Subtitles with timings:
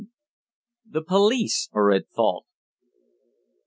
[0.89, 2.47] THE POLICE ARE AT FAULT.